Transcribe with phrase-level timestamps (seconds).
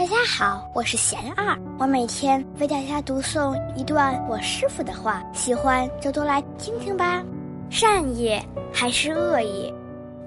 [0.00, 7.22] 大家好，我是贤二，我每天为大家读诵一段我师傅的话，喜欢就多来听听吧。
[7.68, 8.42] 善业
[8.72, 9.70] 还是恶业，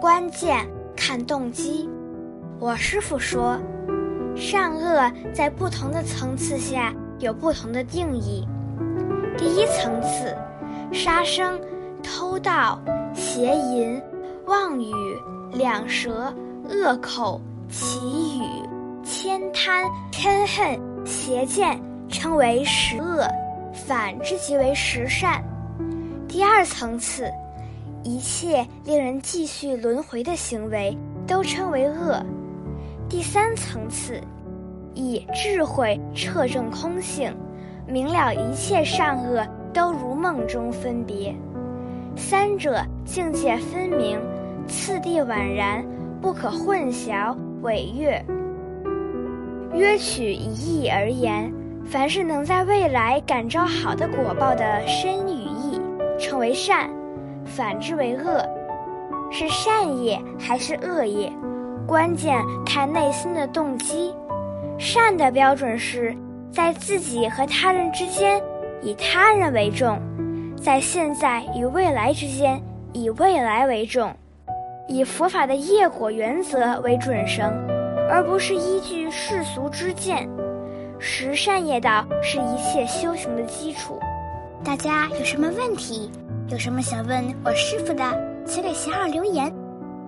[0.00, 1.88] 关键看动机。
[2.58, 3.56] 我师傅说，
[4.34, 8.44] 善恶在不同的层次下有不同的定义。
[9.38, 10.36] 第一层次，
[10.92, 11.60] 杀生、
[12.02, 12.76] 偷盗、
[13.14, 14.02] 邪淫、
[14.46, 14.92] 妄语、
[15.52, 16.34] 两舌、
[16.68, 18.68] 恶口、绮语、
[19.30, 23.24] 悭贪、嗔恨、邪见，称为十恶；
[23.72, 25.40] 反之即为十善。
[26.26, 27.30] 第二层次，
[28.02, 30.98] 一切令人继续轮回的行为
[31.28, 32.20] 都称为恶。
[33.08, 34.20] 第三层次，
[34.94, 37.32] 以智慧彻证空性。
[37.86, 41.32] 明了一切善恶都如梦中分别，
[42.16, 44.18] 三者境界分明，
[44.66, 45.84] 次第宛然，
[46.20, 48.24] 不可混淆违越。
[49.74, 51.52] 约取一义而言，
[51.84, 55.80] 凡是能在未来感召好的果报的身与意，
[56.18, 56.88] 称为善；
[57.44, 58.44] 反之为恶。
[59.30, 61.32] 是善业还是恶业，
[61.86, 64.14] 关键看内心的动机。
[64.78, 66.16] 善的标准是。
[66.52, 68.42] 在自己和他人之间，
[68.82, 69.96] 以他人为重；
[70.60, 72.60] 在现在与未来之间，
[72.92, 74.10] 以未来为重；
[74.88, 77.52] 以佛法的业果原则为准绳，
[78.10, 80.28] 而不是依据世俗之见。
[80.98, 83.98] 十善业道是一切修行的基础。
[84.64, 86.10] 大家有什么问题，
[86.48, 88.02] 有什么想问我师傅的，
[88.44, 89.50] 请给贤儿留言，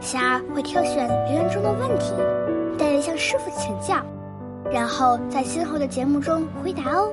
[0.00, 2.12] 贤儿会挑选留言中的问题，
[2.78, 3.96] 带着向师傅请教。
[4.70, 7.10] 然后在今后的节目中回答哦。